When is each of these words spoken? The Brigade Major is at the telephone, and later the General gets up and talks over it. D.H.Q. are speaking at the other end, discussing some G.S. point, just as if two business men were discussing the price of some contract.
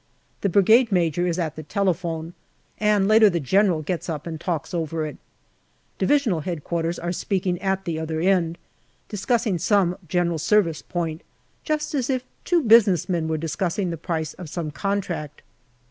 The 0.41 0.49
Brigade 0.49 0.91
Major 0.91 1.27
is 1.27 1.37
at 1.37 1.55
the 1.55 1.61
telephone, 1.61 2.33
and 2.79 3.07
later 3.07 3.29
the 3.29 3.39
General 3.39 3.83
gets 3.83 4.09
up 4.09 4.25
and 4.25 4.41
talks 4.41 4.73
over 4.73 5.05
it. 5.05 5.17
D.H.Q. 5.99 6.41
are 7.03 7.11
speaking 7.11 7.61
at 7.61 7.85
the 7.85 7.99
other 7.99 8.19
end, 8.19 8.57
discussing 9.09 9.59
some 9.59 9.95
G.S. 10.07 10.81
point, 10.81 11.21
just 11.63 11.93
as 11.93 12.09
if 12.09 12.23
two 12.43 12.63
business 12.63 13.09
men 13.09 13.27
were 13.27 13.37
discussing 13.37 13.91
the 13.91 13.95
price 13.95 14.33
of 14.33 14.49
some 14.49 14.71
contract. 14.71 15.43